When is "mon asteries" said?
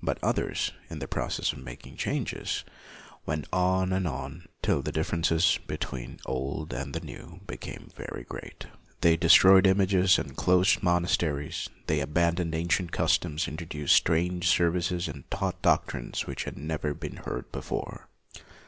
10.84-11.68